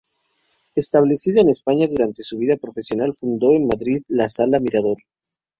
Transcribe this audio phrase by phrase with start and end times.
[0.73, 4.97] Establecida en España durante su vida profesional, fundó en Madrid la Sala Mirador.